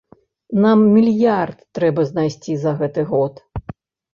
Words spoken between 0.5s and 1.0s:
Нам